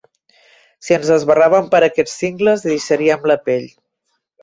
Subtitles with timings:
[0.87, 3.73] Si ens esbarràvem per aquests cingles, hi deixaríem la pell.